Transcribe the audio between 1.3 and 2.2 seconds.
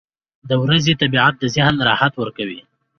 د ذهن راحت